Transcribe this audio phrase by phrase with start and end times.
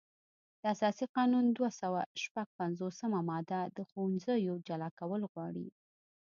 [0.61, 5.67] د اساسي قانون دوه سوه شپږ پنځوسمه ماده د ښوونځیو جلا کول غواړي.